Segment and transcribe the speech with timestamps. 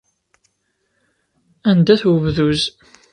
[1.69, 2.61] Anda-t webduz?